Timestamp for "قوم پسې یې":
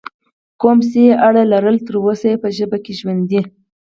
0.61-1.13